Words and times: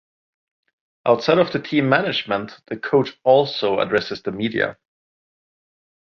Outside 1.05 1.37
of 1.37 1.51
the 1.53 1.59
team 1.59 1.87
management, 1.87 2.59
the 2.65 2.75
coach 2.75 3.19
also 3.23 3.77
addresses 3.79 4.23
the 4.23 4.31
media. 4.31 4.79